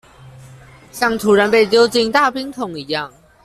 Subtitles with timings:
[0.91, 3.11] 像突然被丟進大冰桶一樣